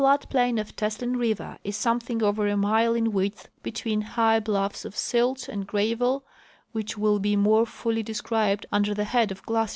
The 0.01 0.07
floodplain 0.07 0.59
of 0.59 0.75
Teslin 0.75 1.15
river 1.19 1.59
is 1.63 1.77
something 1.77 2.23
over 2.23 2.47
a 2.47 2.57
mile 2.57 2.95
in 2.95 3.11
width, 3.11 3.49
between 3.61 4.01
high 4.01 4.39
bluffs 4.39 4.83
of 4.83 4.97
silt 4.97 5.47
and 5.47 5.67
gravel 5.67 6.25
which 6.71 6.97
will 6.97 7.19
be 7.19 7.35
more 7.35 7.67
fully 7.67 8.01
described 8.01 8.65
under 8.71 8.95
the 8.95 9.03
head 9.03 9.31
of 9.31 9.43
glacial 9.43 9.45
phenomena. 9.45 9.69